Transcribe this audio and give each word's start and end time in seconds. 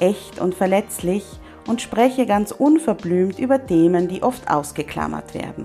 echt 0.00 0.40
und 0.40 0.54
verletzlich 0.54 1.24
und 1.66 1.82
spreche 1.82 2.26
ganz 2.26 2.52
unverblümt 2.52 3.38
über 3.38 3.66
Themen, 3.66 4.08
die 4.08 4.22
oft 4.22 4.50
ausgeklammert 4.50 5.34
werden. 5.34 5.64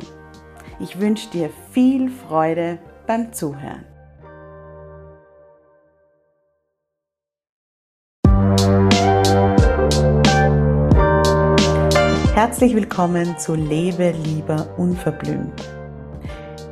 Ich 0.80 1.00
wünsche 1.00 1.30
dir 1.30 1.50
viel 1.72 2.10
Freude 2.10 2.80
beim 3.06 3.32
Zuhören. 3.34 3.86
Herzlich 12.34 12.74
willkommen 12.74 13.38
zu 13.38 13.54
Lebe 13.54 14.16
lieber 14.24 14.68
unverblümt. 14.78 15.62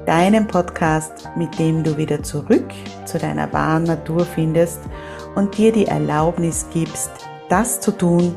Deinem 0.07 0.47
Podcast, 0.47 1.29
mit 1.35 1.59
dem 1.59 1.83
du 1.83 1.95
wieder 1.97 2.23
zurück 2.23 2.65
zu 3.05 3.19
deiner 3.19 3.53
wahren 3.53 3.83
Natur 3.83 4.25
findest 4.25 4.79
und 5.35 5.55
dir 5.55 5.71
die 5.71 5.85
Erlaubnis 5.85 6.65
gibst, 6.73 7.28
das 7.49 7.79
zu 7.79 7.91
tun, 7.91 8.35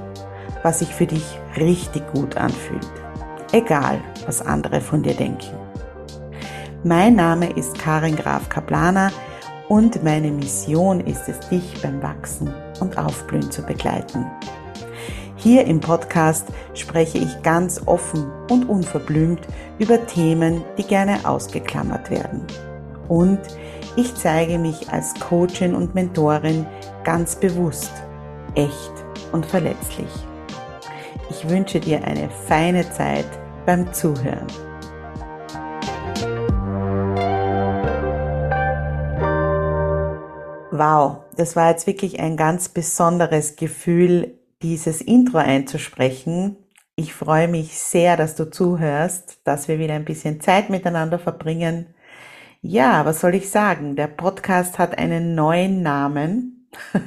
was 0.63 0.81
sich 0.81 0.93
für 0.95 1.07
dich 1.07 1.25
richtig 1.57 2.03
gut 2.13 2.37
anfühlt. 2.37 2.91
Egal, 3.53 4.01
was 4.27 4.41
andere 4.41 4.81
von 4.81 5.03
dir 5.03 5.15
denken. 5.15 5.57
Mein 6.85 7.15
Name 7.15 7.51
ist 7.51 7.79
Karin 7.79 8.17
Graf 8.17 8.49
Kaplaner 8.49 9.13
und 9.69 10.03
meine 10.03 10.31
Mission 10.31 11.01
ist 11.01 11.29
es, 11.29 11.39
dich 11.49 11.81
beim 11.83 12.03
Wachsen 12.03 12.53
und 12.81 12.99
Aufblühen 12.99 13.51
zu 13.51 13.63
begleiten. 13.63 14.27
Hier 15.37 15.67
im 15.67 15.81
Podcast 15.81 16.47
spreche 16.75 17.19
ich 17.19 17.43
ganz 17.43 17.83
offen 17.87 18.31
und 18.49 18.69
unverblümt 18.69 19.41
über 19.79 20.07
Themen, 20.07 20.65
die 20.79 20.85
gerne 20.85 21.19
ausgeklammert 21.25 22.11
werden. 22.11 22.47
Und 23.09 23.41
ich 23.97 24.15
zeige 24.15 24.59
mich 24.59 24.91
als 24.91 25.15
Coachin 25.15 25.75
und 25.75 25.95
Mentorin 25.95 26.67
ganz 27.05 27.37
bewusst, 27.37 27.93
echt 28.55 29.02
und 29.33 29.47
verletzlich. 29.47 30.09
Ich 31.31 31.49
wünsche 31.49 31.81
dir 31.81 32.05
eine 32.05 32.29
feine 32.47 32.89
Zeit 32.91 33.27
beim 33.67 33.93
Zuhören. 33.93 34.47
Wow, 40.71 41.19
das 41.37 41.55
war 41.55 41.71
jetzt 41.71 41.87
wirklich 41.87 42.21
ein 42.21 42.37
ganz 42.37 42.69
besonderes 42.69 43.57
Gefühl, 43.57 44.39
dieses 44.63 45.01
Intro 45.01 45.39
einzusprechen. 45.39 46.57
Ich 46.97 47.15
freue 47.15 47.49
mich 47.49 47.79
sehr, 47.79 48.17
dass 48.17 48.37
du 48.37 48.51
zuhörst, 48.51 49.39
dass 49.45 49.69
wir 49.69 49.79
wieder 49.79 49.95
ein 49.95 50.05
bisschen 50.05 50.41
Zeit 50.41 50.71
miteinander 50.71 51.19
verbringen. 51.19 51.95
Ja, 52.63 53.05
was 53.05 53.21
soll 53.21 53.35
ich 53.35 53.51
sagen? 53.51 53.97
Der 53.97 54.07
Podcast 54.07 54.79
hat 54.79 54.97
einen 54.99 55.35
neuen 55.35 55.83
Namen. 55.83 56.71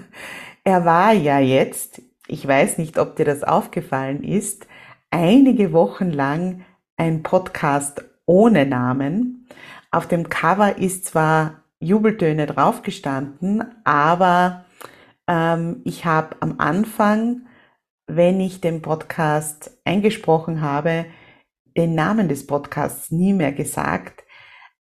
Er 0.67 0.83
war 0.83 1.13
ja 1.13 1.37
jetzt 1.39 2.01
ich 2.27 2.47
weiß 2.47 2.77
nicht, 2.77 2.97
ob 2.97 3.15
dir 3.15 3.25
das 3.25 3.43
aufgefallen 3.43 4.23
ist, 4.23 4.67
einige 5.11 5.73
Wochen 5.73 6.11
lang 6.11 6.65
ein 6.97 7.23
Podcast 7.23 8.05
ohne 8.25 8.65
Namen. 8.65 9.47
Auf 9.91 10.07
dem 10.07 10.29
Cover 10.29 10.77
ist 10.77 11.05
zwar 11.05 11.63
Jubeltöne 11.79 12.47
draufgestanden, 12.47 13.63
aber 13.83 14.65
ähm, 15.27 15.81
ich 15.83 16.05
habe 16.05 16.37
am 16.39 16.55
Anfang, 16.57 17.47
wenn 18.07 18.39
ich 18.39 18.61
den 18.61 18.81
Podcast 18.81 19.77
eingesprochen 19.83 20.61
habe, 20.61 21.05
den 21.77 21.95
Namen 21.95 22.29
des 22.29 22.47
Podcasts 22.47 23.11
nie 23.11 23.33
mehr 23.33 23.51
gesagt, 23.51 24.23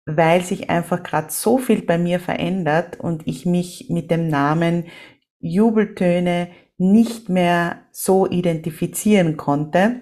weil 0.06 0.41
sich 0.41 0.69
einfach 0.69 1.03
gerade 1.03 1.29
so 1.29 1.57
viel 1.57 1.81
bei 1.84 1.97
mir 1.97 2.19
verändert 2.19 3.00
und 3.00 3.28
ich 3.28 3.46
mich 3.46 3.88
mit 3.90 4.09
dem 4.09 4.28
Namen 4.28 4.85
Jubeltöne 5.40 6.50
nicht 6.79 7.29
mehr 7.29 7.81
so 7.91 8.25
identifizieren 8.25 9.38
konnte. 9.38 10.01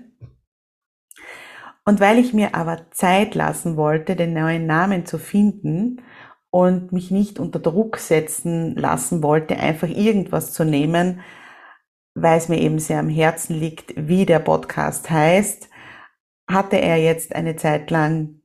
Und 1.85 1.99
weil 1.99 2.19
ich 2.19 2.33
mir 2.33 2.53
aber 2.53 2.91
Zeit 2.91 3.33
lassen 3.33 3.77
wollte, 3.77 4.15
den 4.15 4.33
neuen 4.33 4.65
Namen 4.65 5.05
zu 5.05 5.17
finden 5.17 6.01
und 6.49 6.91
mich 6.91 7.11
nicht 7.11 7.39
unter 7.39 7.59
Druck 7.59 7.97
setzen 7.97 8.75
lassen 8.75 9.23
wollte, 9.23 9.57
einfach 9.57 9.87
irgendwas 9.87 10.53
zu 10.53 10.65
nehmen, 10.65 11.21
weil 12.13 12.37
es 12.37 12.49
mir 12.49 12.59
eben 12.59 12.79
sehr 12.79 12.99
am 12.99 13.09
Herzen 13.09 13.55
liegt, 13.55 13.93
wie 13.95 14.25
der 14.25 14.39
Podcast 14.39 15.09
heißt, 15.09 15.69
hatte 16.49 16.77
er 16.77 16.97
jetzt 16.97 17.35
eine 17.35 17.55
Zeit 17.55 17.89
lang, 17.91 18.41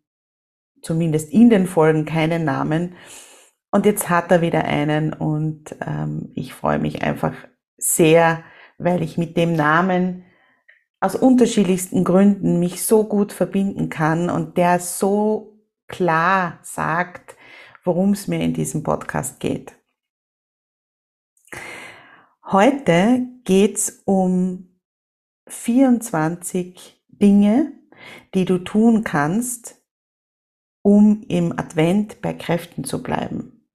zumindest 0.82 1.32
in 1.32 1.50
den 1.50 1.66
Folgen, 1.66 2.04
keinen 2.04 2.44
Namen. 2.44 2.94
Und 3.70 3.86
jetzt 3.86 4.10
hat 4.10 4.30
er 4.30 4.40
wieder 4.40 4.64
einen 4.64 5.12
und 5.12 5.74
ähm, 5.86 6.30
ich 6.34 6.52
freue 6.52 6.78
mich 6.78 7.02
einfach 7.02 7.34
sehr, 7.76 8.44
weil 8.78 9.02
ich 9.02 9.18
mit 9.18 9.36
dem 9.36 9.54
Namen 9.54 10.24
aus 11.00 11.16
unterschiedlichsten 11.16 12.04
Gründen 12.04 12.60
mich 12.60 12.84
so 12.84 13.04
gut 13.04 13.32
verbinden 13.32 13.88
kann 13.88 14.30
und 14.30 14.56
der 14.56 14.78
so 14.78 15.60
klar 15.88 16.60
sagt, 16.62 17.36
worum 17.84 18.12
es 18.12 18.28
mir 18.28 18.40
in 18.40 18.54
diesem 18.54 18.82
Podcast 18.82 19.40
geht. 19.40 19.76
Heute 22.44 23.26
geht's 23.44 24.02
um 24.04 24.80
24 25.48 27.02
Dinge, 27.08 27.72
die 28.34 28.44
du 28.44 28.58
tun 28.58 29.04
kannst, 29.04 29.82
um 30.82 31.22
im 31.28 31.52
Advent 31.52 32.20
bei 32.20 32.32
Kräften 32.34 32.84
zu 32.84 33.02
bleiben. 33.02 33.68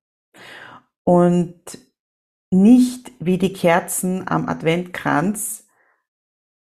Und 1.03 1.86
nicht 2.51 3.11
wie 3.19 3.37
die 3.37 3.53
Kerzen 3.53 4.27
am 4.27 4.47
Adventkranz 4.47 5.67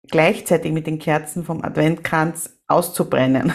gleichzeitig 0.09 0.72
mit 0.72 0.88
den 0.88 1.00
Kerzen 1.00 1.44
vom 1.44 1.63
Adventkranz 1.63 2.59
auszubrennen. 2.67 3.53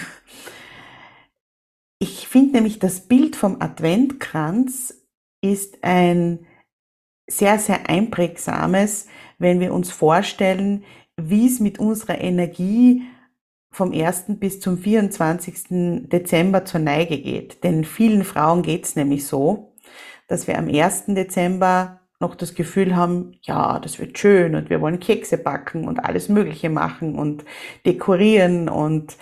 Ich 1.99 2.29
finde 2.29 2.55
nämlich, 2.55 2.79
das 2.79 3.01
Bild 3.01 3.37
vom 3.37 3.61
Adventkranz 3.61 4.95
ist 5.41 5.83
ein 5.83 6.47
sehr, 7.27 7.59
sehr 7.59 7.89
einprägsames, 7.89 9.07
wenn 9.39 9.61
wir 9.61 9.73
uns 9.73 9.91
vorstellen, 9.91 10.84
wie 11.17 11.47
es 11.47 11.61
mit 11.61 11.79
unserer 11.79 12.21
Energie 12.21 13.03
vom 13.71 13.93
1. 13.93 14.25
bis 14.29 14.60
zum 14.60 14.78
24. 14.78 16.09
Dezember 16.09 16.65
zur 16.65 16.81
Neige 16.81 17.21
geht. 17.21 17.65
Denn 17.65 17.84
vielen 17.84 18.25
Frauen 18.25 18.63
geht 18.63 18.84
es 18.84 18.97
nämlich 18.97 19.27
so, 19.27 19.75
dass 20.28 20.47
wir 20.47 20.59
am 20.59 20.69
1. 20.69 21.04
Dezember 21.09 22.01
noch 22.21 22.34
das 22.34 22.55
Gefühl 22.55 22.97
haben, 22.97 23.39
ja, 23.43 23.78
das 23.78 23.99
wird 23.99 24.19
schön 24.19 24.55
und 24.55 24.71
wir 24.71 24.81
wollen 24.81 25.01
Kekse 25.01 25.39
backen 25.39 25.87
und 25.87 25.99
alles 25.99 26.28
Mögliche 26.28 26.71
machen 26.71 27.19
und 27.19 27.45
dekorieren 27.84 28.69
und 28.69 29.16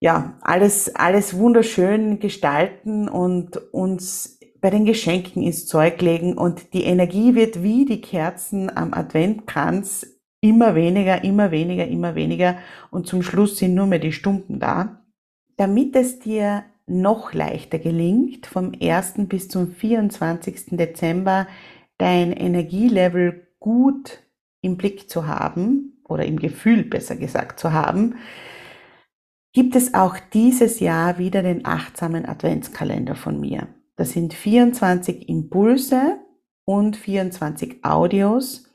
ja, 0.00 0.38
alles, 0.40 0.94
alles 0.94 1.36
wunderschön 1.36 2.20
gestalten 2.20 3.08
und 3.08 3.56
uns 3.72 4.38
bei 4.60 4.70
den 4.70 4.84
Geschenken 4.84 5.42
ins 5.42 5.66
Zeug 5.66 6.00
legen 6.00 6.36
und 6.36 6.72
die 6.74 6.84
Energie 6.84 7.34
wird 7.34 7.62
wie 7.62 7.84
die 7.84 8.00
Kerzen 8.00 8.74
am 8.74 8.94
Adventkranz 8.94 10.06
immer 10.40 10.74
weniger, 10.74 11.22
immer 11.24 11.50
weniger, 11.50 11.86
immer 11.86 12.14
weniger 12.14 12.56
und 12.90 13.06
zum 13.06 13.22
Schluss 13.22 13.58
sind 13.58 13.74
nur 13.74 13.86
mehr 13.86 13.98
die 13.98 14.12
Stumpen 14.12 14.58
da. 14.58 15.02
Damit 15.56 15.94
es 15.96 16.18
dir 16.18 16.64
noch 16.86 17.32
leichter 17.32 17.78
gelingt, 17.78 18.46
vom 18.46 18.72
1. 18.80 19.14
bis 19.28 19.48
zum 19.48 19.72
24. 19.72 20.76
Dezember 20.76 21.46
dein 22.00 22.32
Energielevel 22.32 23.46
gut 23.58 24.20
im 24.62 24.76
Blick 24.76 25.10
zu 25.10 25.26
haben 25.26 26.02
oder 26.04 26.24
im 26.24 26.38
Gefühl 26.38 26.84
besser 26.84 27.16
gesagt 27.16 27.60
zu 27.60 27.72
haben, 27.72 28.16
gibt 29.52 29.74
es 29.76 29.94
auch 29.94 30.16
dieses 30.32 30.80
Jahr 30.80 31.18
wieder 31.18 31.42
den 31.42 31.66
achtsamen 31.66 32.26
Adventskalender 32.26 33.14
von 33.16 33.40
mir. 33.40 33.68
Das 33.96 34.12
sind 34.12 34.32
24 34.32 35.28
Impulse 35.28 36.18
und 36.64 36.96
24 36.96 37.84
Audios. 37.84 38.70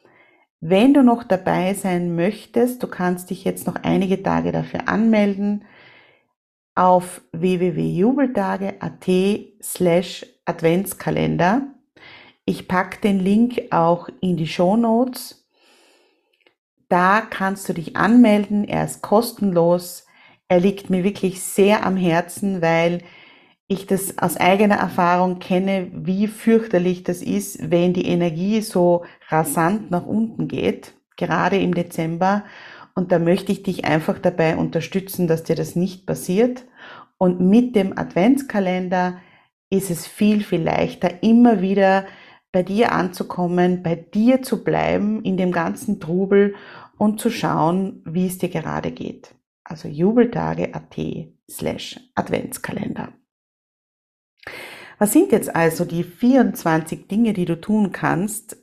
Wenn 0.60 0.94
du 0.94 1.02
noch 1.04 1.24
dabei 1.24 1.74
sein 1.74 2.16
möchtest, 2.16 2.84
du 2.84 2.88
kannst 2.88 3.30
dich 3.30 3.44
jetzt 3.44 3.68
noch 3.68 3.76
einige 3.84 4.22
Tage 4.22 4.52
dafür 4.52 4.88
anmelden 4.88 5.66
auf 6.76 7.22
www.jubeltage.at 7.32 9.10
slash 9.64 10.26
Adventskalender. 10.46 11.75
Ich 12.46 12.68
packe 12.68 13.02
den 13.02 13.20
Link 13.20 13.64
auch 13.72 14.08
in 14.22 14.38
die 14.38 14.48
Show 14.48 14.78
Notes. 14.78 15.48
Da 16.90 17.22
kannst 17.22 17.68
du 17.68 17.74
dich 17.74 17.96
anmelden. 17.96 18.68
Er 18.68 18.86
ist 18.86 19.02
kostenlos. 19.02 20.06
Er 20.48 20.60
liegt 20.60 20.92
mir 20.92 21.04
wirklich 21.04 21.42
sehr 21.42 21.84
am 21.84 21.98
Herzen, 21.98 22.62
weil 22.62 23.02
ich 23.68 23.88
das 23.88 24.20
aus 24.20 24.38
eigener 24.38 24.76
Erfahrung 24.76 25.40
kenne, 25.40 25.90
wie 25.92 26.28
fürchterlich 26.28 27.02
das 27.02 27.24
ist, 27.24 27.72
wenn 27.72 27.94
die 27.94 28.06
Energie 28.06 28.62
so 28.62 29.06
rasant 29.30 29.90
nach 29.90 30.06
unten 30.06 30.48
geht, 30.48 30.94
gerade 31.18 31.58
im 31.58 31.74
Dezember. 31.74 32.44
Und 32.94 33.12
da 33.12 33.18
möchte 33.18 33.52
ich 33.52 33.64
dich 33.64 33.86
einfach 33.86 34.20
dabei 34.20 34.56
unterstützen, 34.56 35.28
dass 35.28 35.44
dir 35.44 35.56
das 35.56 35.76
nicht 35.76 36.06
passiert. 36.06 36.66
Und 37.18 37.40
mit 37.42 37.76
dem 37.76 37.98
Adventskalender 37.98 39.20
ist 39.72 39.90
es 39.90 40.06
viel, 40.06 40.44
viel 40.44 40.62
leichter, 40.62 41.24
immer 41.24 41.62
wieder 41.62 42.06
bei 42.56 42.64
dir 42.64 42.94
anzukommen, 42.94 43.84
bei 43.84 43.96
dir 43.96 44.42
zu 44.42 44.64
bleiben 44.64 45.22
in 45.26 45.36
dem 45.36 45.52
ganzen 45.52 46.00
Trubel 46.00 46.56
und 46.98 47.20
zu 47.20 47.30
schauen, 47.30 48.02
wie 48.06 48.28
es 48.28 48.38
dir 48.38 48.48
gerade 48.48 48.92
geht. 48.92 49.36
Also 49.66 49.90
jubeltage.at 49.90 50.96
slash 51.52 52.00
Adventskalender. 52.16 53.12
Was 55.00 55.12
sind 55.12 55.34
jetzt 55.34 55.54
also 55.54 55.84
die 55.84 56.06
24 56.06 57.10
Dinge, 57.10 57.34
die 57.34 57.44
du 57.44 57.60
tun 57.60 57.92
kannst, 57.92 58.56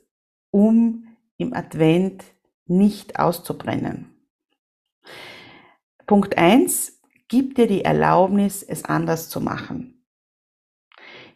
um 0.51 1.07
im 1.37 1.53
Advent 1.53 2.25
nicht 2.65 3.19
auszubrennen? 3.19 4.07
Punkt 6.07 6.39
1, 6.39 6.99
gib 7.29 7.57
dir 7.57 7.67
die 7.67 7.85
Erlaubnis, 7.85 8.63
es 8.63 8.87
anders 8.87 9.29
zu 9.29 9.43
machen. 9.43 10.03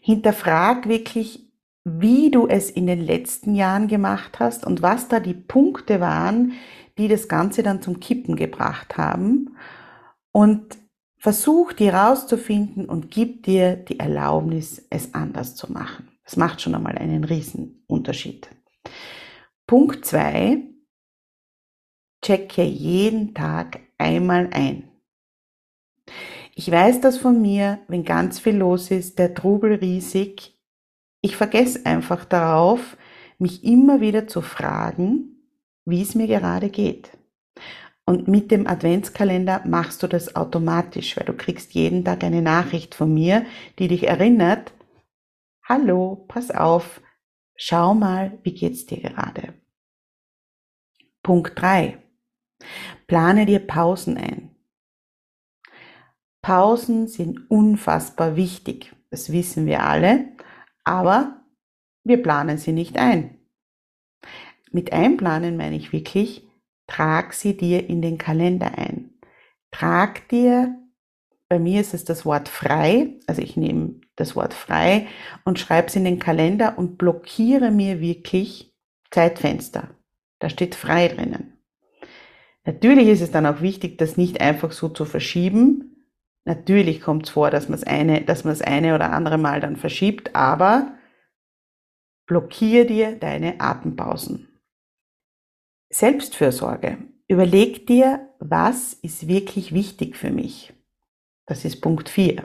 Hinterfrag 0.01 0.89
wirklich, 0.89 1.46
wie 1.89 2.33
du 2.33 2.49
es 2.49 2.69
in 2.69 2.89
den 2.89 3.01
letzten 3.01 3.55
Jahren 3.55 3.87
gemacht 3.87 4.41
hast 4.41 4.67
und 4.67 4.83
was 4.83 5.07
da 5.07 5.21
die 5.21 5.35
Punkte 5.35 6.01
waren, 6.01 6.55
die 6.99 7.07
das 7.07 7.29
Ganze 7.29 7.63
dann 7.63 7.81
zum 7.81 8.01
Kippen 8.01 8.35
gebracht 8.35 8.97
haben. 8.97 9.57
Und 10.33 10.77
versuch 11.19 11.73
die 11.73 11.89
rauszufinden 11.89 12.87
und 12.87 13.13
gib 13.13 13.45
dir 13.45 13.77
die 13.77 14.01
Erlaubnis, 14.01 14.85
es 14.91 15.15
anders 15.15 15.55
zu 15.55 15.73
machen. 15.73 16.09
Das 16.25 16.37
macht 16.37 16.61
schon 16.61 16.75
einmal 16.75 16.99
einen 16.99 17.23
riesen 17.23 17.85
Unterschied. 17.87 18.51
Punkt 19.69 20.05
2. 20.05 20.63
Checke 22.21 22.65
jeden 22.65 23.33
Tag 23.33 23.81
einmal 23.97 24.51
ein. 24.53 24.91
Ich 26.57 26.69
weiß 26.69 27.01
das 27.01 27.17
von 27.17 27.41
mir, 27.41 27.79
wenn 27.87 28.05
ganz 28.05 28.41
viel 28.41 28.57
los 28.57 28.91
ist, 28.91 29.21
der 29.21 29.35
Trubel 29.35 29.75
riesig. 29.75 30.56
Ich 31.27 31.37
vergesse 31.37 31.85
einfach 31.85 32.25
darauf, 32.25 32.97
mich 33.41 33.65
immer 33.65 34.01
wieder 34.01 34.29
zu 34.29 34.43
fragen, 34.43 35.43
wie 35.85 36.01
es 36.01 36.15
mir 36.15 36.29
gerade 36.29 36.71
geht. 36.71 37.19
Und 38.05 38.29
mit 38.29 38.53
dem 38.53 38.69
Adventskalender 38.69 39.63
machst 39.67 40.05
du 40.05 40.07
das 40.07 40.37
automatisch, 40.37 41.17
weil 41.17 41.27
du 41.27 41.33
kriegst 41.33 41.75
jeden 41.75 42.05
Tag 42.05 42.23
eine 42.23 42.43
Nachricht 42.43 42.95
von 42.95 43.13
mir, 43.13 43.45
die 43.81 43.89
dich 43.89 44.07
erinnert, 44.07 44.73
hallo, 45.65 46.25
pass 46.29 46.53
auf, 46.53 47.01
schau 47.57 47.93
mal, 47.93 48.39
wie 48.45 48.55
geht's 48.55 48.87
dir 48.87 49.01
gerade. 49.01 49.55
Punkt 51.25 51.61
3. 51.61 51.99
Plane 53.09 53.47
dir 53.47 53.67
Pausen 53.67 54.17
ein. 54.17 54.55
Pausen 56.41 57.09
sind 57.09 57.51
unfassbar 57.51 58.37
wichtig, 58.37 58.95
das 59.11 59.33
wissen 59.33 59.67
wir 59.67 59.83
alle, 59.83 60.36
aber 60.87 61.43
wir 62.05 62.23
planen 62.23 62.57
sie 62.57 62.73
nicht 62.73 62.97
ein. 62.97 63.39
Mit 64.71 64.93
einplanen 64.93 65.57
meine 65.57 65.77
ich 65.77 65.93
wirklich, 65.93 66.47
trag 66.87 67.35
sie 67.35 67.57
dir 67.57 67.89
in 67.89 68.01
den 68.01 68.19
Kalender 68.19 68.79
ein. 68.79 69.11
Trag 69.73 70.29
dir, 70.29 70.79
bei 71.49 71.59
mir 71.59 71.81
ist 71.81 71.93
es 71.93 72.05
das 72.05 72.25
Wort 72.25 72.49
frei, 72.49 73.19
also 73.27 73.43
ich 73.43 73.57
nehme 73.57 74.01
das 74.15 74.37
Wort 74.37 74.55
frei 74.55 75.09
und 75.45 75.59
schreibe 75.59 75.89
es 75.89 75.97
in 75.97 76.05
den 76.05 76.19
Kalender 76.19 76.79
und 76.79 76.99
blockiere 76.99 77.71
mir 77.71 78.01
wirklich 78.01 78.73
Zeitfenster. 79.11 79.91
Da 80.39 80.49
steht 80.49 80.75
frei 80.75 81.09
drinnen. 81.09 81.59
Natürlich 82.65 83.09
ist 83.09 83.21
es 83.21 83.31
dann 83.31 83.47
auch 83.47 83.61
wichtig, 83.61 83.99
das 83.99 84.17
nicht 84.17 84.41
einfach 84.41 84.73
so 84.73 84.89
zu 84.89 85.05
verschieben, 85.05 85.96
Natürlich 86.47 87.01
kommt 87.01 87.27
es 87.27 87.31
vor, 87.31 87.51
dass 87.51 87.69
man 87.69 87.77
es 87.77 87.85
eine, 87.85 88.23
dass 88.23 88.45
man 88.45 88.53
das 88.53 88.63
eine 88.63 88.95
oder 88.95 89.13
andere 89.13 89.37
Mal 89.37 89.61
dann 89.61 89.77
verschiebt, 89.77 90.35
aber 90.37 90.97
blockier 92.27 92.87
dir 92.87 93.17
deine 93.17 93.61
Atempausen. 93.61 94.49
Selbstfürsorge. 95.91 96.99
Überleg 97.27 97.89
dir, 97.89 98.29
was 98.39 98.93
ist 98.95 99.27
wirklich 99.27 99.75
wichtig 99.75 100.17
für 100.17 100.31
mich. 100.31 100.73
Das 101.47 101.65
ist 101.65 101.81
Punkt 101.81 102.09
4. 102.09 102.45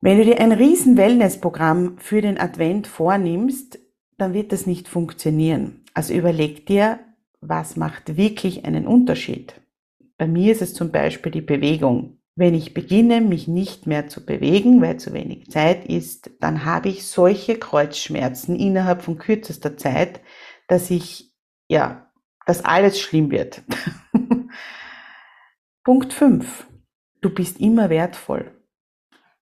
Wenn 0.00 0.18
du 0.18 0.24
dir 0.24 0.40
ein 0.40 0.52
riesen 0.52 0.96
Wellnessprogramm 0.96 1.98
für 1.98 2.20
den 2.20 2.38
Advent 2.38 2.88
vornimmst, 2.88 3.78
dann 4.18 4.34
wird 4.34 4.50
das 4.50 4.66
nicht 4.66 4.88
funktionieren. 4.88 5.84
Also 5.94 6.12
überleg 6.12 6.66
dir, 6.66 6.98
was 7.40 7.76
macht 7.76 8.16
wirklich 8.16 8.64
einen 8.64 8.88
Unterschied. 8.88 9.63
Bei 10.16 10.26
mir 10.26 10.52
ist 10.52 10.62
es 10.62 10.74
zum 10.74 10.92
Beispiel 10.92 11.32
die 11.32 11.40
Bewegung. 11.40 12.18
Wenn 12.36 12.54
ich 12.54 12.74
beginne, 12.74 13.20
mich 13.20 13.46
nicht 13.46 13.86
mehr 13.86 14.08
zu 14.08 14.24
bewegen, 14.24 14.82
weil 14.82 14.98
zu 14.98 15.12
wenig 15.12 15.50
Zeit 15.50 15.86
ist, 15.86 16.30
dann 16.40 16.64
habe 16.64 16.88
ich 16.88 17.06
solche 17.06 17.58
Kreuzschmerzen 17.58 18.56
innerhalb 18.56 19.02
von 19.02 19.18
kürzester 19.18 19.76
Zeit, 19.76 20.20
dass 20.66 20.90
ich, 20.90 21.32
ja, 21.68 22.10
dass 22.46 22.64
alles 22.64 23.00
schlimm 23.00 23.30
wird. 23.30 23.62
Punkt 25.84 26.12
5. 26.12 26.66
Du 27.20 27.30
bist 27.30 27.60
immer 27.60 27.88
wertvoll. 27.88 28.50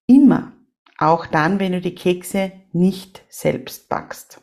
Immer. 0.07 0.53
Auch 0.99 1.27
dann, 1.27 1.59
wenn 1.59 1.73
du 1.73 1.81
die 1.81 1.95
Kekse 1.95 2.53
nicht 2.73 3.25
selbst 3.29 3.89
backst. 3.89 4.43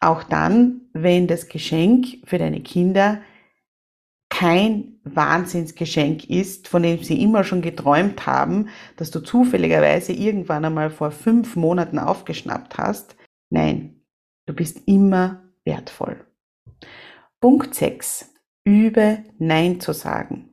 Auch 0.00 0.22
dann, 0.22 0.88
wenn 0.92 1.26
das 1.26 1.48
Geschenk 1.48 2.06
für 2.24 2.38
deine 2.38 2.62
Kinder 2.62 3.20
kein 4.38 5.00
Wahnsinnsgeschenk 5.02 6.30
ist, 6.30 6.68
von 6.68 6.84
dem 6.84 7.02
sie 7.02 7.20
immer 7.20 7.42
schon 7.42 7.60
geträumt 7.60 8.24
haben, 8.24 8.68
dass 8.96 9.10
du 9.10 9.18
zufälligerweise 9.18 10.12
irgendwann 10.12 10.64
einmal 10.64 10.90
vor 10.90 11.10
fünf 11.10 11.56
Monaten 11.56 11.98
aufgeschnappt 11.98 12.78
hast. 12.78 13.16
Nein, 13.50 14.00
du 14.46 14.54
bist 14.54 14.86
immer 14.86 15.42
wertvoll. 15.64 16.24
Punkt 17.40 17.74
6. 17.74 18.32
Übe 18.62 19.24
Nein 19.40 19.80
zu 19.80 19.92
sagen. 19.92 20.50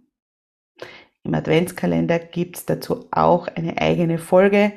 Im 1.21 1.35
Adventskalender 1.35 2.17
gibt 2.17 2.57
es 2.57 2.65
dazu 2.65 3.07
auch 3.11 3.47
eine 3.49 3.79
eigene 3.79 4.17
Folge, 4.17 4.73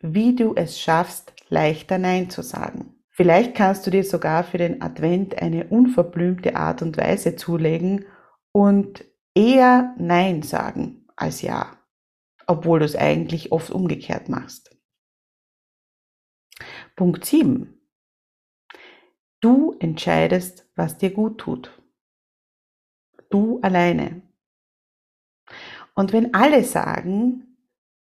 wie 0.00 0.34
du 0.34 0.54
es 0.54 0.80
schaffst, 0.80 1.34
leichter 1.50 1.98
Nein 1.98 2.30
zu 2.30 2.40
sagen. 2.40 2.94
Vielleicht 3.10 3.54
kannst 3.54 3.86
du 3.86 3.90
dir 3.90 4.04
sogar 4.04 4.44
für 4.44 4.56
den 4.56 4.80
Advent 4.80 5.42
eine 5.42 5.66
unverblümte 5.66 6.56
Art 6.56 6.80
und 6.80 6.96
Weise 6.96 7.36
zulegen, 7.36 8.06
und 8.56 9.04
eher 9.34 9.94
Nein 9.98 10.40
sagen 10.42 11.04
als 11.14 11.42
Ja, 11.42 11.76
obwohl 12.46 12.78
du 12.78 12.86
es 12.86 12.96
eigentlich 12.96 13.52
oft 13.52 13.70
umgekehrt 13.70 14.30
machst. 14.30 14.74
Punkt 16.96 17.26
7. 17.26 17.78
Du 19.42 19.76
entscheidest, 19.78 20.66
was 20.74 20.96
dir 20.96 21.10
gut 21.10 21.36
tut. 21.36 21.82
Du 23.28 23.60
alleine. 23.60 24.22
Und 25.94 26.14
wenn 26.14 26.32
alle 26.32 26.64
sagen, 26.64 27.58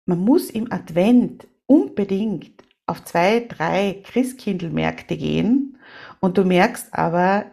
man 0.06 0.20
muss 0.20 0.50
im 0.50 0.70
Advent 0.70 1.48
unbedingt 1.66 2.62
auf 2.88 3.06
zwei, 3.06 3.40
drei 3.48 4.02
Christkindlmärkte 4.04 5.16
gehen 5.16 5.78
und 6.20 6.38
du 6.38 6.44
merkst 6.44 6.94
aber, 6.94 7.50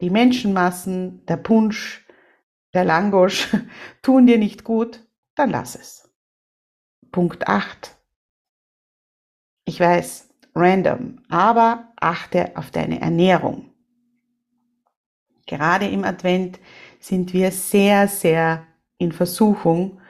die 0.00 0.08
Menschenmassen, 0.08 1.26
der 1.26 1.36
Punsch, 1.36 2.07
der 2.78 2.84
Langosch 2.84 3.48
tun 4.02 4.28
dir 4.28 4.38
nicht 4.38 4.62
gut, 4.62 5.04
dann 5.34 5.50
lass 5.50 5.74
es. 5.74 6.08
Punkt 7.10 7.48
8. 7.48 7.96
Ich 9.64 9.80
weiß, 9.80 10.28
random, 10.54 11.20
aber 11.28 11.92
achte 11.96 12.56
auf 12.56 12.70
deine 12.70 13.00
Ernährung. 13.00 13.72
Gerade 15.46 15.88
im 15.88 16.04
Advent 16.04 16.60
sind 17.00 17.32
wir 17.32 17.50
sehr, 17.50 18.06
sehr 18.06 18.64
in 18.98 19.10
Versuchung, 19.10 20.00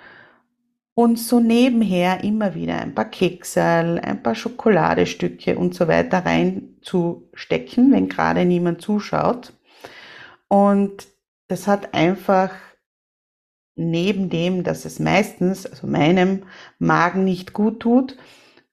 uns 0.95 1.27
so 1.27 1.41
nebenher 1.41 2.23
immer 2.23 2.55
wieder 2.55 2.81
ein 2.81 2.95
paar 2.95 3.07
Keksel, 3.07 3.99
ein 4.01 4.23
paar 4.23 4.35
Schokoladestücke 4.35 5.57
und 5.57 5.75
so 5.75 5.89
weiter 5.89 6.27
reinzustecken, 6.27 7.93
wenn 7.93 8.11
gerade 8.11 8.45
niemand 8.45 8.83
zuschaut. 8.83 9.55
Und 10.49 11.07
das 11.49 11.67
hat 11.67 11.95
einfach 11.95 12.53
neben 13.75 14.31
dem, 14.31 14.65
dass 14.65 14.85
es 14.85 14.99
meistens, 14.99 15.67
also 15.67 15.87
meinem 15.87 16.45
Magen 16.79 17.25
nicht 17.25 17.53
gut 17.53 17.81
tut, 17.81 18.17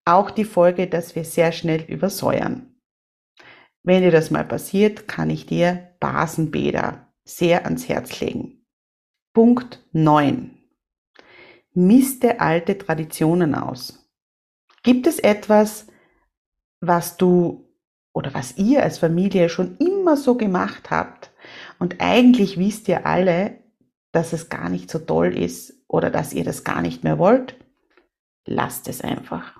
auch 0.04 0.32
die 0.32 0.46
Folge, 0.46 0.88
dass 0.88 1.16
wir 1.16 1.26
sehr 1.26 1.52
schnell 1.52 1.82
übersäuern. 1.82 2.76
Wenn 3.84 4.02
dir 4.02 4.12
das 4.12 4.32
mal 4.32 4.46
passiert, 4.46 5.08
kann 5.08 5.30
ich 5.30 5.46
dir 5.46 5.96
Basenbäder 6.00 7.14
sehr 7.24 7.66
ans 7.66 7.88
Herz 7.88 8.20
legen. 8.20 8.66
Punkt 9.34 9.84
9 9.92 10.56
miste 11.76 12.40
alte 12.40 12.78
Traditionen 12.78 13.54
aus. 13.54 14.10
Gibt 14.82 15.08
es 15.08 15.20
etwas, 15.20 15.88
was 16.80 17.18
du 17.18 17.70
oder 18.14 18.34
was 18.34 18.58
ihr 18.58 18.82
als 18.82 18.98
Familie 18.98 19.50
schon 19.50 19.78
immer 19.78 20.16
so 20.16 20.36
gemacht 20.36 20.90
habt 20.90 21.32
und 21.80 22.02
eigentlich 22.02 22.58
wisst 22.58 22.88
ihr 22.88 23.06
alle, 23.06 23.60
dass 24.12 24.34
es 24.34 24.50
gar 24.50 24.70
nicht 24.70 24.90
so 24.90 25.00
toll 25.00 25.38
ist 25.38 25.74
oder 25.88 26.10
dass 26.10 26.34
ihr 26.34 26.44
das 26.44 26.64
gar 26.64 26.82
nicht 26.82 27.04
mehr 27.04 27.20
wollt? 27.20 27.58
Lasst 28.46 28.88
es 28.88 29.02
einfach. 29.02 29.60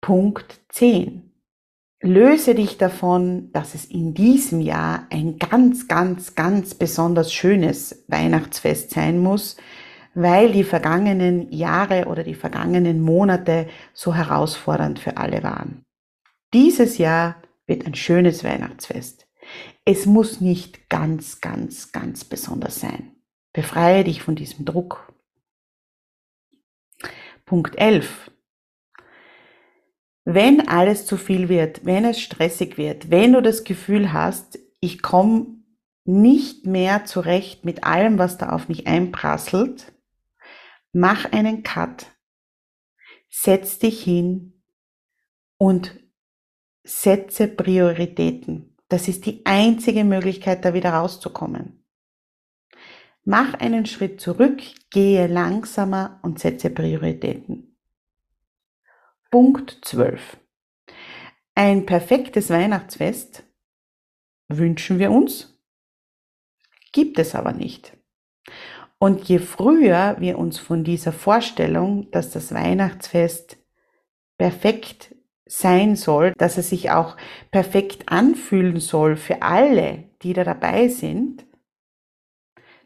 Punkt 0.00 0.60
10. 0.70 1.30
Löse 2.00 2.54
dich 2.54 2.76
davon, 2.76 3.50
dass 3.52 3.74
es 3.74 3.86
in 3.86 4.12
diesem 4.12 4.60
Jahr 4.60 5.06
ein 5.10 5.38
ganz, 5.38 5.88
ganz, 5.88 6.34
ganz 6.34 6.74
besonders 6.74 7.32
schönes 7.32 8.04
Weihnachtsfest 8.08 8.90
sein 8.90 9.18
muss, 9.18 9.56
weil 10.14 10.52
die 10.52 10.64
vergangenen 10.64 11.50
Jahre 11.50 12.06
oder 12.06 12.22
die 12.22 12.34
vergangenen 12.34 13.00
Monate 13.00 13.68
so 13.94 14.14
herausfordernd 14.14 14.98
für 14.98 15.16
alle 15.16 15.42
waren. 15.42 15.84
Dieses 16.52 16.98
Jahr 16.98 17.42
wird 17.66 17.86
ein 17.86 17.94
schönes 17.94 18.44
Weihnachtsfest. 18.44 19.26
Es 19.84 20.06
muss 20.06 20.40
nicht 20.40 20.88
ganz, 20.88 21.40
ganz, 21.40 21.92
ganz 21.92 22.24
besonders 22.24 22.80
sein. 22.80 23.16
Befreie 23.52 24.04
dich 24.04 24.22
von 24.22 24.34
diesem 24.34 24.64
Druck. 24.64 25.12
Punkt 27.44 27.76
11. 27.76 28.30
Wenn 30.24 30.66
alles 30.68 31.04
zu 31.04 31.18
viel 31.18 31.48
wird, 31.48 31.84
wenn 31.84 32.04
es 32.04 32.20
stressig 32.20 32.78
wird, 32.78 33.10
wenn 33.10 33.34
du 33.34 33.42
das 33.42 33.64
Gefühl 33.64 34.12
hast, 34.12 34.58
ich 34.80 35.02
komme 35.02 35.62
nicht 36.04 36.66
mehr 36.66 37.04
zurecht 37.04 37.64
mit 37.64 37.84
allem, 37.84 38.18
was 38.18 38.38
da 38.38 38.50
auf 38.50 38.68
mich 38.68 38.86
einprasselt, 38.86 39.92
mach 40.92 41.30
einen 41.32 41.62
Cut, 41.62 42.06
setz 43.28 43.78
dich 43.78 44.02
hin 44.02 44.62
und 45.58 45.98
setze 46.84 47.48
Prioritäten. 47.48 48.73
Das 48.94 49.08
ist 49.08 49.26
die 49.26 49.44
einzige 49.44 50.04
Möglichkeit, 50.04 50.64
da 50.64 50.72
wieder 50.72 50.90
rauszukommen. 50.90 51.84
Mach 53.24 53.54
einen 53.54 53.86
Schritt 53.86 54.20
zurück, 54.20 54.62
gehe 54.92 55.26
langsamer 55.26 56.20
und 56.22 56.38
setze 56.38 56.70
Prioritäten. 56.70 57.76
Punkt 59.32 59.80
12. 59.82 60.36
Ein 61.56 61.86
perfektes 61.86 62.50
Weihnachtsfest 62.50 63.42
wünschen 64.46 65.00
wir 65.00 65.10
uns, 65.10 65.60
gibt 66.92 67.18
es 67.18 67.34
aber 67.34 67.52
nicht. 67.52 67.96
Und 68.98 69.24
je 69.24 69.40
früher 69.40 70.14
wir 70.20 70.38
uns 70.38 70.60
von 70.60 70.84
dieser 70.84 71.10
Vorstellung, 71.10 72.12
dass 72.12 72.30
das 72.30 72.54
Weihnachtsfest 72.54 73.56
perfekt 74.38 75.13
sein 75.58 75.96
soll, 75.96 76.32
dass 76.36 76.58
es 76.58 76.70
sich 76.70 76.90
auch 76.90 77.16
perfekt 77.50 78.08
anfühlen 78.08 78.80
soll 78.80 79.16
für 79.16 79.42
alle, 79.42 80.10
die 80.22 80.32
da 80.32 80.42
dabei 80.42 80.88
sind, 80.88 81.46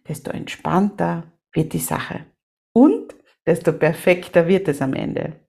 desto 0.07 0.31
entspannter 0.31 1.33
wird 1.53 1.73
die 1.73 1.79
Sache. 1.79 2.27
Und 2.73 3.15
desto 3.47 3.73
perfekter 3.73 4.47
wird 4.47 4.69
es 4.69 4.83
am 4.83 4.93
Ende. 4.93 5.41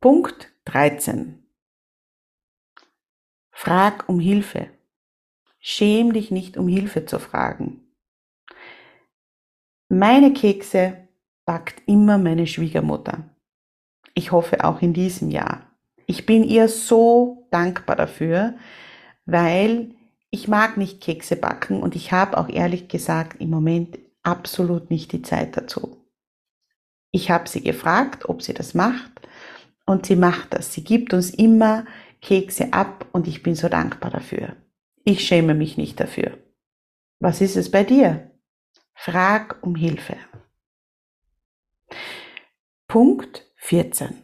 Punkt 0.00 0.52
13. 0.64 1.46
Frag 3.50 4.08
um 4.08 4.20
Hilfe. 4.20 4.70
Schäm 5.58 6.12
dich 6.12 6.30
nicht, 6.30 6.56
um 6.56 6.68
Hilfe 6.68 7.06
zu 7.06 7.18
fragen. 7.18 7.92
Meine 9.88 10.32
Kekse 10.32 11.08
backt 11.44 11.82
immer 11.86 12.18
meine 12.18 12.46
Schwiegermutter. 12.46 13.35
Ich 14.18 14.32
hoffe 14.32 14.64
auch 14.64 14.80
in 14.80 14.94
diesem 14.94 15.30
Jahr. 15.30 15.70
Ich 16.06 16.24
bin 16.24 16.42
ihr 16.42 16.68
so 16.68 17.46
dankbar 17.50 17.96
dafür, 17.96 18.54
weil 19.26 19.94
ich 20.30 20.48
mag 20.48 20.78
nicht 20.78 21.02
Kekse 21.02 21.36
backen 21.36 21.82
und 21.82 21.94
ich 21.94 22.12
habe 22.12 22.38
auch 22.38 22.48
ehrlich 22.48 22.88
gesagt 22.88 23.40
im 23.42 23.50
Moment 23.50 23.98
absolut 24.22 24.90
nicht 24.90 25.12
die 25.12 25.20
Zeit 25.20 25.56
dazu. 25.58 25.98
Ich 27.12 27.30
habe 27.30 27.46
sie 27.46 27.60
gefragt, 27.60 28.26
ob 28.26 28.40
sie 28.40 28.54
das 28.54 28.72
macht 28.72 29.12
und 29.84 30.06
sie 30.06 30.16
macht 30.16 30.54
das. 30.54 30.72
Sie 30.72 30.82
gibt 30.82 31.12
uns 31.12 31.30
immer 31.30 31.84
Kekse 32.22 32.72
ab 32.72 33.06
und 33.12 33.28
ich 33.28 33.42
bin 33.42 33.54
so 33.54 33.68
dankbar 33.68 34.10
dafür. 34.10 34.56
Ich 35.04 35.26
schäme 35.26 35.54
mich 35.54 35.76
nicht 35.76 36.00
dafür. 36.00 36.38
Was 37.20 37.42
ist 37.42 37.56
es 37.56 37.70
bei 37.70 37.84
dir? 37.84 38.30
Frag 38.94 39.62
um 39.62 39.74
Hilfe. 39.74 40.16
Punkt 42.88 43.45
14. 43.66 44.22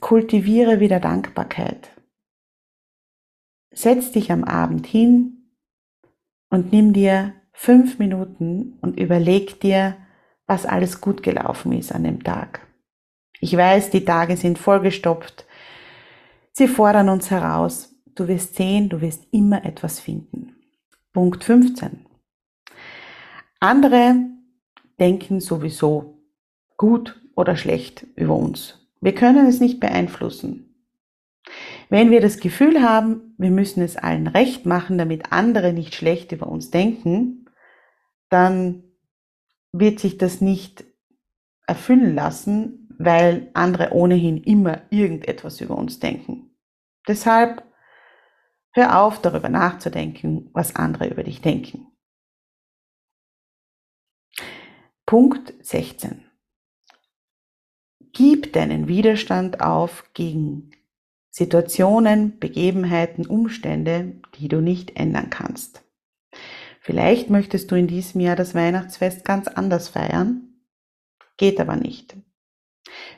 Kultiviere 0.00 0.80
wieder 0.80 0.98
Dankbarkeit. 0.98 1.92
Setz 3.70 4.10
dich 4.10 4.32
am 4.32 4.42
Abend 4.42 4.84
hin 4.84 5.52
und 6.50 6.72
nimm 6.72 6.92
dir 6.92 7.34
fünf 7.52 8.00
Minuten 8.00 8.80
und 8.80 8.98
überleg 8.98 9.60
dir, 9.60 9.96
was 10.48 10.66
alles 10.66 11.00
gut 11.00 11.22
gelaufen 11.22 11.70
ist 11.70 11.92
an 11.92 12.02
dem 12.02 12.24
Tag. 12.24 12.66
Ich 13.38 13.56
weiß, 13.56 13.90
die 13.90 14.04
Tage 14.04 14.36
sind 14.36 14.58
vollgestopft 14.58 15.46
Sie 16.50 16.66
fordern 16.66 17.10
uns 17.10 17.30
heraus. 17.30 17.94
Du 18.16 18.26
wirst 18.26 18.56
sehen, 18.56 18.88
du 18.88 19.00
wirst 19.02 19.28
immer 19.30 19.64
etwas 19.64 20.00
finden. 20.00 20.56
Punkt 21.12 21.44
15. 21.44 22.06
Andere 23.60 24.35
denken 24.98 25.40
sowieso 25.40 26.22
gut 26.76 27.20
oder 27.34 27.56
schlecht 27.56 28.06
über 28.16 28.34
uns. 28.34 28.88
Wir 29.00 29.14
können 29.14 29.46
es 29.46 29.60
nicht 29.60 29.80
beeinflussen. 29.80 30.66
Wenn 31.88 32.10
wir 32.10 32.20
das 32.20 32.38
Gefühl 32.38 32.82
haben, 32.82 33.34
wir 33.38 33.50
müssen 33.50 33.82
es 33.82 33.96
allen 33.96 34.26
recht 34.26 34.66
machen, 34.66 34.98
damit 34.98 35.32
andere 35.32 35.72
nicht 35.72 35.94
schlecht 35.94 36.32
über 36.32 36.48
uns 36.48 36.70
denken, 36.70 37.46
dann 38.28 38.82
wird 39.72 40.00
sich 40.00 40.18
das 40.18 40.40
nicht 40.40 40.84
erfüllen 41.66 42.14
lassen, 42.14 42.88
weil 42.98 43.50
andere 43.54 43.92
ohnehin 43.92 44.38
immer 44.38 44.82
irgendetwas 44.90 45.60
über 45.60 45.76
uns 45.76 46.00
denken. 46.00 46.56
Deshalb 47.06 47.62
hör 48.72 49.00
auf, 49.00 49.20
darüber 49.20 49.48
nachzudenken, 49.48 50.50
was 50.52 50.74
andere 50.74 51.08
über 51.08 51.22
dich 51.22 51.40
denken. 51.40 51.85
Punkt 55.08 55.54
16. 55.62 56.24
Gib 58.12 58.52
deinen 58.54 58.88
Widerstand 58.88 59.60
auf 59.60 60.10
gegen 60.14 60.72
Situationen, 61.30 62.40
Begebenheiten, 62.40 63.24
Umstände, 63.24 64.14
die 64.36 64.48
du 64.48 64.60
nicht 64.60 64.96
ändern 64.96 65.30
kannst. 65.30 65.84
Vielleicht 66.80 67.30
möchtest 67.30 67.70
du 67.70 67.76
in 67.76 67.86
diesem 67.86 68.20
Jahr 68.20 68.34
das 68.34 68.56
Weihnachtsfest 68.56 69.24
ganz 69.24 69.46
anders 69.46 69.90
feiern, 69.90 70.56
geht 71.36 71.60
aber 71.60 71.76
nicht. 71.76 72.16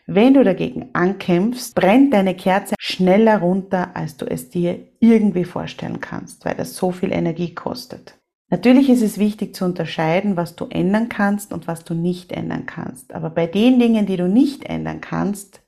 Wenn 0.04 0.34
du 0.34 0.44
dagegen 0.44 0.90
ankämpfst, 0.92 1.74
brennt 1.74 2.12
deine 2.12 2.36
Kerze 2.36 2.74
schneller 2.78 3.38
runter, 3.38 3.96
als 3.96 4.18
du 4.18 4.26
es 4.26 4.50
dir 4.50 4.88
irgendwie 5.00 5.44
vorstellen 5.44 6.00
kannst, 6.00 6.44
weil 6.44 6.54
das 6.54 6.76
so 6.76 6.92
viel 6.92 7.12
Energie 7.12 7.54
kostet. 7.54 8.17
Natürlich 8.50 8.88
ist 8.88 9.02
es 9.02 9.18
wichtig 9.18 9.54
zu 9.54 9.66
unterscheiden, 9.66 10.36
was 10.36 10.56
du 10.56 10.66
ändern 10.66 11.08
kannst 11.08 11.52
und 11.52 11.66
was 11.66 11.84
du 11.84 11.94
nicht 11.94 12.32
ändern 12.32 12.64
kannst. 12.64 13.12
Aber 13.12 13.28
bei 13.28 13.46
den 13.46 13.78
Dingen, 13.78 14.06
die 14.06 14.16
du 14.16 14.26
nicht 14.26 14.64
ändern 14.64 15.00
kannst, 15.02 15.60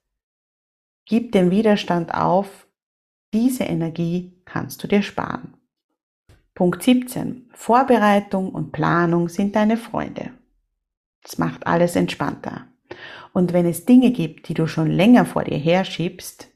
gib 1.04 1.32
den 1.32 1.50
Widerstand 1.50 2.14
auf. 2.14 2.66
Diese 3.34 3.64
Energie 3.64 4.40
kannst 4.46 4.82
du 4.82 4.88
dir 4.88 5.02
sparen. 5.02 5.54
Punkt 6.54 6.82
17. 6.82 7.50
Vorbereitung 7.52 8.50
und 8.50 8.72
Planung 8.72 9.28
sind 9.28 9.56
deine 9.56 9.76
Freunde. 9.76 10.30
Das 11.22 11.38
macht 11.38 11.66
alles 11.66 11.96
entspannter. 11.96 12.66
Und 13.32 13.52
wenn 13.52 13.66
es 13.66 13.84
Dinge 13.84 14.10
gibt, 14.10 14.48
die 14.48 14.54
du 14.54 14.66
schon 14.66 14.90
länger 14.90 15.26
vor 15.26 15.44
dir 15.44 15.58
herschiebst, 15.58 16.48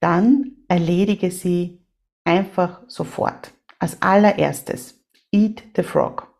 dann 0.00 0.52
erledige 0.68 1.30
sie 1.30 1.80
einfach 2.24 2.82
sofort. 2.86 3.52
Als 3.78 4.00
allererstes, 4.00 4.95
eat 5.36 5.62
the 5.76 5.82
frog. 5.82 6.34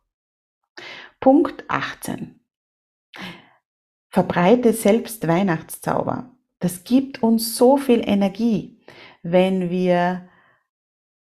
Punkt 1.21 1.65
18. 1.69 2.41
Verbreite 4.09 4.73
selbst 4.73 5.29
Weihnachtszauber. 5.29 6.31
Das 6.61 6.85
gibt 6.85 7.23
uns 7.23 7.57
so 7.57 7.77
viel 7.77 8.01
Energie, 8.09 8.81
wenn 9.23 9.69
wir 9.69 10.29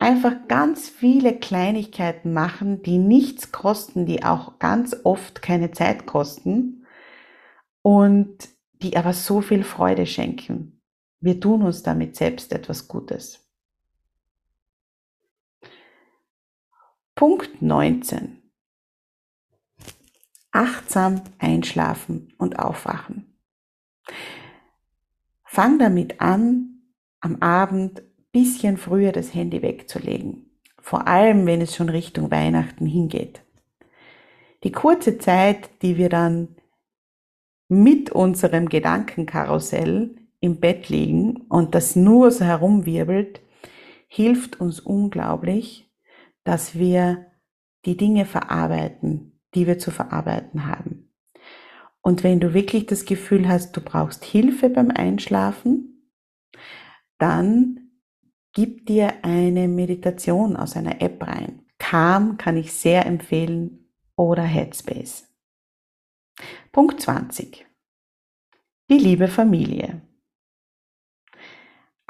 einfach 0.00 0.48
ganz 0.48 0.88
viele 0.88 1.38
Kleinigkeiten 1.38 2.32
machen, 2.32 2.82
die 2.82 2.98
nichts 2.98 3.52
kosten, 3.52 4.04
die 4.04 4.24
auch 4.24 4.58
ganz 4.58 4.96
oft 5.04 5.40
keine 5.40 5.70
Zeit 5.70 6.06
kosten 6.06 6.86
und 7.82 8.48
die 8.82 8.96
aber 8.96 9.12
so 9.12 9.40
viel 9.40 9.62
Freude 9.62 10.06
schenken. 10.06 10.82
Wir 11.20 11.38
tun 11.38 11.62
uns 11.62 11.84
damit 11.84 12.16
selbst 12.16 12.52
etwas 12.52 12.88
Gutes. 12.88 13.49
Punkt 17.20 17.60
19. 17.60 18.40
Achtsam 20.52 21.20
einschlafen 21.38 22.32
und 22.38 22.58
aufwachen. 22.58 23.36
Fang 25.44 25.78
damit 25.78 26.22
an, 26.22 26.80
am 27.20 27.42
Abend 27.42 28.02
bisschen 28.32 28.78
früher 28.78 29.12
das 29.12 29.34
Handy 29.34 29.60
wegzulegen. 29.60 30.46
Vor 30.80 31.08
allem, 31.08 31.44
wenn 31.44 31.60
es 31.60 31.76
schon 31.76 31.90
Richtung 31.90 32.30
Weihnachten 32.30 32.86
hingeht. 32.86 33.42
Die 34.64 34.72
kurze 34.72 35.18
Zeit, 35.18 35.68
die 35.82 35.98
wir 35.98 36.08
dann 36.08 36.56
mit 37.68 38.08
unserem 38.08 38.70
Gedankenkarussell 38.70 40.16
im 40.40 40.58
Bett 40.58 40.88
liegen 40.88 41.42
und 41.50 41.74
das 41.74 41.96
nur 41.96 42.30
so 42.30 42.46
herumwirbelt, 42.46 43.42
hilft 44.08 44.58
uns 44.58 44.80
unglaublich, 44.80 45.89
dass 46.44 46.74
wir 46.74 47.26
die 47.84 47.96
Dinge 47.96 48.26
verarbeiten, 48.26 49.40
die 49.54 49.66
wir 49.66 49.78
zu 49.78 49.90
verarbeiten 49.90 50.66
haben. 50.66 51.12
Und 52.02 52.22
wenn 52.22 52.40
du 52.40 52.54
wirklich 52.54 52.86
das 52.86 53.04
Gefühl 53.04 53.48
hast, 53.48 53.76
du 53.76 53.80
brauchst 53.80 54.24
Hilfe 54.24 54.70
beim 54.70 54.90
Einschlafen, 54.90 56.10
dann 57.18 57.90
gib 58.52 58.86
dir 58.86 59.24
eine 59.24 59.68
Meditation 59.68 60.56
aus 60.56 60.76
einer 60.76 61.02
App 61.02 61.26
rein. 61.26 61.66
Calm 61.78 62.36
kann 62.36 62.56
ich 62.56 62.72
sehr 62.72 63.06
empfehlen 63.06 63.90
oder 64.16 64.42
Headspace. 64.42 65.28
Punkt 66.72 67.00
20. 67.00 67.66
Die 68.90 68.98
liebe 68.98 69.28
Familie. 69.28 70.02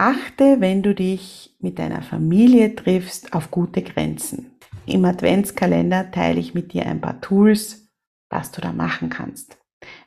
Achte, 0.00 0.62
wenn 0.62 0.82
du 0.82 0.94
dich 0.94 1.54
mit 1.58 1.78
deiner 1.78 2.00
Familie 2.00 2.74
triffst, 2.74 3.34
auf 3.34 3.50
gute 3.50 3.82
Grenzen. 3.82 4.58
Im 4.86 5.04
Adventskalender 5.04 6.10
teile 6.10 6.40
ich 6.40 6.54
mit 6.54 6.72
dir 6.72 6.86
ein 6.86 7.02
paar 7.02 7.20
Tools, 7.20 7.86
was 8.30 8.50
du 8.50 8.62
da 8.62 8.72
machen 8.72 9.10
kannst. 9.10 9.58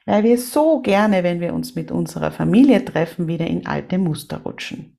Weil 0.08 0.24
wir 0.24 0.40
so 0.40 0.82
gerne, 0.82 1.22
wenn 1.22 1.42
wir 1.42 1.54
uns 1.54 1.76
mit 1.76 1.92
unserer 1.92 2.32
Familie 2.32 2.84
treffen, 2.84 3.28
wieder 3.28 3.46
in 3.46 3.68
alte 3.68 4.00
Muster 4.00 4.42
rutschen. 4.42 4.98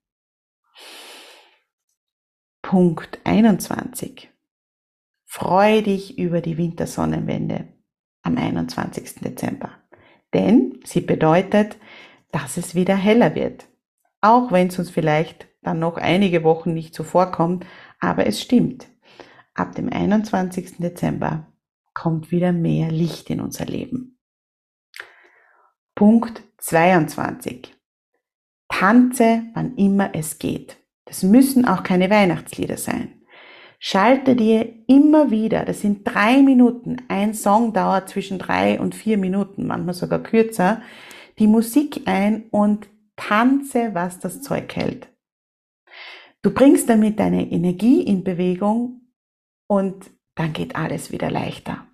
Punkt 2.63 3.19
21. 3.25 4.31
Freue 5.25 5.83
dich 5.83 6.21
über 6.21 6.41
die 6.41 6.57
Wintersonnenwende 6.57 7.67
am 8.23 8.39
21. 8.39 9.17
Dezember. 9.17 9.71
Denn 10.33 10.79
sie 10.85 11.01
bedeutet, 11.01 11.79
dass 12.31 12.57
es 12.57 12.77
wieder 12.77 12.95
heller 12.95 13.35
wird. 13.35 13.67
Auch 14.25 14.53
wenn 14.53 14.69
es 14.69 14.79
uns 14.79 14.89
vielleicht 14.89 15.49
dann 15.63 15.81
noch 15.81 15.99
einige 15.99 16.45
Wochen 16.45 16.73
nicht 16.73 16.95
so 16.95 17.05
vorkommt, 17.05 17.67
aber 18.01 18.27
es 18.27 18.41
stimmt. 18.41 18.89
Ab 19.53 19.75
dem 19.75 19.93
21. 19.93 20.79
Dezember 20.79 21.53
kommt 21.93 22.31
wieder 22.31 22.51
mehr 22.51 22.91
Licht 22.91 23.29
in 23.29 23.43
unser 23.43 23.67
Leben. 23.67 24.19
Punkt 25.95 26.43
22. 26.57 27.77
Tanze, 28.71 29.43
wann 29.53 29.77
immer 29.77 30.15
es 30.15 30.39
geht. 30.39 30.79
Das 31.05 31.23
müssen 31.23 31.69
auch 31.69 31.83
keine 31.83 32.09
Weihnachtslieder 32.09 32.79
sein. 32.79 33.27
Schalte 33.79 34.37
dir 34.37 34.73
immer 34.87 35.31
wieder, 35.31 35.67
das 35.67 35.83
sind 35.83 36.03
drei 36.05 36.41
Minuten, 36.41 36.97
ein 37.09 37.35
Song 37.35 37.75
dauert 37.75 38.09
zwischen 38.09 38.39
drei 38.39 38.81
und 38.81 38.95
vier 38.95 39.19
Minuten, 39.19 39.67
manchmal 39.67 39.93
sogar 39.93 40.21
kürzer, 40.21 40.81
die 41.39 41.47
Musik 41.47 42.01
ein 42.07 42.45
und 42.51 42.89
tanze, 43.17 43.95
was 43.95 44.19
das 44.19 44.43
Zeug 44.43 44.75
hält. 44.75 45.09
Du 46.43 46.53
bringst 46.53 46.89
damit 46.89 47.19
deine 47.19 47.51
Energie 47.51 48.03
in 48.03 48.25
Bewegung 48.25 49.01
und 49.67 50.11
dann 50.35 50.53
geht 50.53 50.77
alles 50.77 51.11
wieder 51.11 51.31
leichter. 51.31 51.87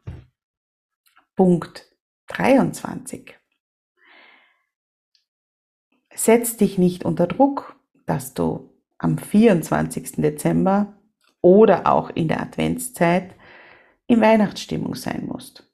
Punkt 1.37 1.87
23. 2.28 3.38
Setz 6.14 6.56
dich 6.56 6.78
nicht 6.78 7.04
unter 7.04 7.26
Druck, 7.26 7.76
dass 8.06 8.35
du 8.35 8.74
am 8.98 9.18
24. 9.18 10.16
Dezember 10.16 10.98
oder 11.40 11.87
auch 11.87 12.11
in 12.11 12.28
der 12.28 12.40
Adventszeit 12.42 13.35
in 14.06 14.20
Weihnachtsstimmung 14.20 14.94
sein 14.94 15.26
musst. 15.26 15.70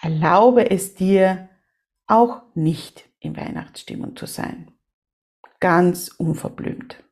Erlaube 0.00 0.70
es 0.70 0.94
dir, 0.94 1.48
auch 2.06 2.42
nicht 2.54 3.07
in 3.20 3.36
Weihnachtsstimmung 3.36 4.16
zu 4.16 4.26
sein. 4.26 4.70
Ganz 5.60 6.08
unverblümt. 6.08 7.02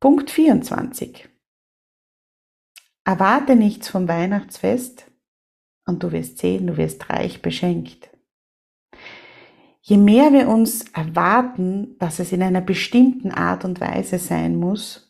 Punkt 0.00 0.30
24. 0.30 1.28
Erwarte 3.04 3.56
nichts 3.56 3.88
vom 3.88 4.06
Weihnachtsfest 4.06 5.10
und 5.86 6.02
du 6.02 6.12
wirst 6.12 6.38
sehen, 6.38 6.66
du 6.66 6.76
wirst 6.76 7.08
reich 7.10 7.42
beschenkt. 7.42 8.10
Je 9.80 9.96
mehr 9.96 10.32
wir 10.32 10.48
uns 10.48 10.84
erwarten, 10.92 11.96
dass 11.98 12.18
es 12.18 12.32
in 12.32 12.42
einer 12.42 12.60
bestimmten 12.60 13.30
Art 13.30 13.64
und 13.64 13.80
Weise 13.80 14.18
sein 14.18 14.56
muss 14.56 15.07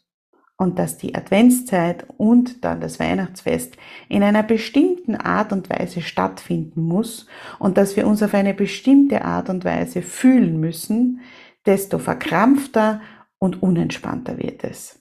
und 0.58 0.78
dass 0.78 0.98
die 0.98 1.14
Adventszeit 1.14 2.06
und 2.18 2.64
dann 2.64 2.82
das 2.82 3.00
Weihnachtsfest 3.00 3.78
in 4.10 4.22
einer 4.22 4.42
bestimmten 4.42 5.16
Art 5.16 5.52
und 5.52 5.70
Weise 5.70 6.02
stattfinden 6.02 6.82
muss 6.82 7.26
und 7.58 7.78
dass 7.78 7.96
wir 7.96 8.06
uns 8.06 8.22
auf 8.22 8.34
eine 8.34 8.52
bestimmte 8.52 9.24
Art 9.24 9.48
und 9.48 9.64
Weise 9.64 10.02
fühlen 10.02 10.60
müssen, 10.60 11.20
desto 11.64 11.98
verkrampfter 11.98 13.00
und 13.38 13.62
unentspannter 13.62 14.36
wird 14.38 14.64
es. 14.64 15.00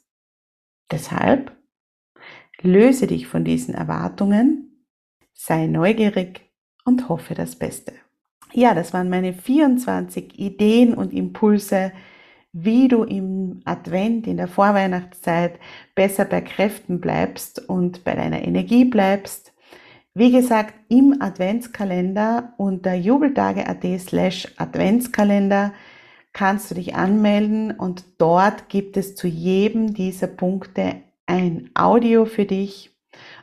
Deshalb 0.92 1.52
löse 2.62 3.08
dich 3.08 3.28
von 3.28 3.44
diesen 3.44 3.74
Erwartungen, 3.74 4.86
sei 5.34 5.68
neugierig 5.68 6.50
und 6.86 7.10
hoffe 7.10 7.34
das 7.34 7.58
Beste 7.58 7.94
ja, 8.54 8.74
das 8.74 8.94
waren 8.94 9.10
meine 9.10 9.34
24 9.34 10.40
Ideen 10.40 10.94
und 10.94 11.14
Impulse, 11.14 11.92
wie 12.64 12.88
du 12.88 13.04
im 13.04 13.62
Advent, 13.66 14.28
in 14.28 14.38
der 14.38 14.48
Vorweihnachtszeit 14.48 15.60
besser 15.96 16.26
bei 16.26 16.42
Kräften 16.42 17.00
bleibst 17.00 17.68
und 17.70 18.04
bei 18.04 18.16
deiner 18.16 18.42
Energie 18.44 18.86
bleibst. 18.86 19.54
Wie 20.14 20.32
gesagt, 20.32 20.74
im 20.90 21.22
Adventskalender 21.22 22.54
unter 22.58 22.94
jubeltage.at 22.96 24.00
slash 24.00 24.48
Adventskalender 24.58 25.74
kannst 26.34 26.72
du 26.72 26.76
dich 26.76 26.96
anmelden 26.96 27.72
und 27.72 28.04
dort 28.18 28.70
gibt 28.70 28.98
es 28.98 29.16
zu 29.16 29.28
jedem 29.28 29.94
dieser 29.94 30.28
Punkte 30.28 30.96
ein 31.26 31.70
Audio 31.76 32.26
für 32.26 32.46
dich 32.46 32.92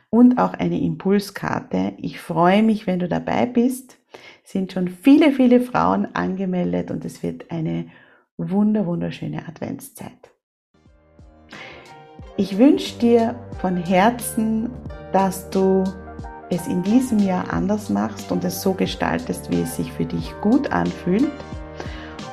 und 0.09 0.37
auch 0.37 0.53
eine 0.53 0.79
Impulskarte. 0.81 1.93
Ich 1.97 2.19
freue 2.19 2.63
mich, 2.63 2.87
wenn 2.87 2.99
du 2.99 3.07
dabei 3.07 3.45
bist 3.45 3.97
sind 4.43 4.71
schon 4.71 4.87
viele, 4.87 5.31
viele 5.31 5.59
Frauen 5.59 6.07
angemeldet 6.15 6.91
und 6.91 7.03
es 7.03 7.23
wird 7.23 7.51
eine 7.51 7.87
wunder, 8.37 8.85
wunderschöne 8.85 9.47
Adventszeit. 9.47 10.31
Ich 12.37 12.57
wünsche 12.57 12.99
dir 12.99 13.35
von 13.61 13.77
Herzen, 13.77 14.69
dass 15.13 15.49
du 15.49 15.83
es 16.49 16.67
in 16.67 16.83
diesem 16.83 17.19
Jahr 17.19 17.51
anders 17.51 17.89
machst 17.89 18.31
und 18.31 18.43
es 18.43 18.61
so 18.61 18.73
gestaltest, 18.73 19.49
wie 19.51 19.61
es 19.61 19.77
sich 19.77 19.91
für 19.91 20.05
dich 20.05 20.33
gut 20.41 20.71
anfühlt. 20.71 21.31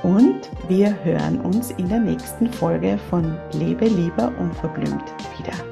Und 0.03 0.41
wir 0.69 0.97
hören 1.05 1.41
uns 1.41 1.71
in 1.71 1.89
der 1.89 2.01
nächsten 2.01 2.53
Folge 2.53 2.99
von 3.09 3.37
Lebe 3.53 3.87
lieber 3.87 4.33
unverblümt 4.39 5.05
wieder. 5.39 5.72